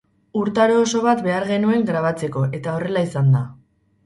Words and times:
Urtaro 0.43 0.79
oso 0.85 1.01
bat 1.07 1.21
behar 1.27 1.45
genuen 1.49 1.85
grabatzeko, 1.91 2.47
eta 2.61 2.75
horrela 2.79 3.05
izan 3.11 3.31
da. 3.37 3.45